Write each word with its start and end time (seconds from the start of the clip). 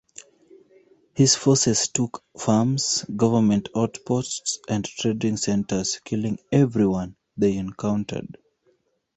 His 1.13 1.35
forces 1.35 1.87
took 1.89 2.23
farms, 2.35 3.05
government 3.15 3.69
outposts, 3.75 4.57
and 4.67 4.83
trading 4.83 5.37
centers, 5.37 5.99
killing 6.03 6.39
everyone 6.51 7.17
they 7.37 7.55
encountered. 7.55 8.39